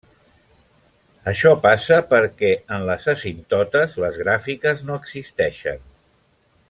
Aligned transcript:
Això 1.31 1.51
passa 1.65 1.99
perquè 2.13 2.51
en 2.77 2.87
les 2.87 3.05
asímptotes 3.15 3.95
les 4.05 4.19
gràfiques 4.23 4.83
no 4.89 4.97
existeixen. 5.03 5.87